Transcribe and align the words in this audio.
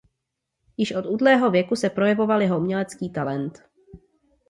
Již 0.77 0.91
od 0.91 1.05
útlého 1.05 1.51
věku 1.51 1.75
se 1.75 1.89
projevoval 1.89 2.41
jako 2.41 2.57
umělecký 2.57 3.09
talent. 3.09 3.63